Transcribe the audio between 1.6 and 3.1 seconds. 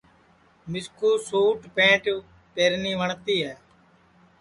پنٚٹ پہرنی